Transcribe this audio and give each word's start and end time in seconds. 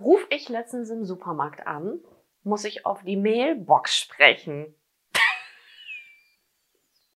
ruf 0.00 0.26
ich 0.30 0.48
letztens 0.48 0.90
im 0.90 1.04
Supermarkt 1.04 1.66
an, 1.66 2.00
muss 2.42 2.64
ich 2.64 2.84
auf 2.86 3.02
die 3.02 3.16
Mailbox 3.16 3.96
sprechen. 3.96 4.74